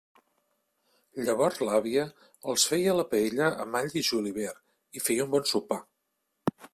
[1.27, 2.05] Llavors l'àvia
[2.53, 4.61] els feia a la paella amb all i julivert,
[5.01, 5.79] i feia un bon sopar.